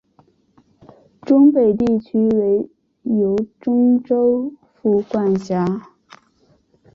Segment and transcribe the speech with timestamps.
[1.21, 2.27] 忠北地区
[3.03, 5.91] 由忠州府管辖。